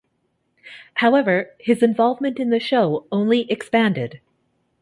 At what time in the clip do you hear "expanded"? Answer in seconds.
3.51-4.19